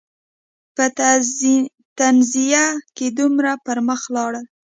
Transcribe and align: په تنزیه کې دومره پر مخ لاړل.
په 0.75 0.85
تنزیه 1.99 2.65
کې 2.95 3.07
دومره 3.19 3.51
پر 3.65 3.77
مخ 3.87 4.01
لاړل. 4.15 4.45